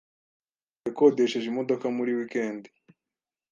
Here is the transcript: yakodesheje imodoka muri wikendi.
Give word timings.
yakodesheje 0.85 1.47
imodoka 1.49 1.85
muri 1.97 2.11
wikendi. 2.17 2.69